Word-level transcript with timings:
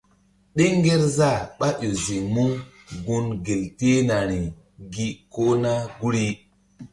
Ɗeŋ 0.55 0.71
ngerzah 0.79 1.39
ɓáƴo 1.57 1.87
ziŋ 2.03 2.23
mú 2.35 2.43
gun 3.03 3.25
gel 3.45 3.63
tehnari 3.79 4.39
gi 4.93 5.07
kona 5.33 5.71
guri. 5.99 6.25